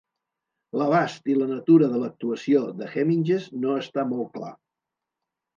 L'abast 0.81 1.29
i 1.33 1.35
la 1.41 1.49
natura 1.51 1.89
de 1.91 2.01
l'actuació 2.05 2.63
de 2.81 2.89
Heminges 2.95 3.47
no 3.67 3.79
està 3.83 4.07
molt 4.15 4.33
clar. 4.39 4.51